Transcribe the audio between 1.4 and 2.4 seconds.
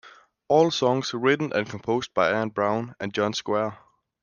and composed by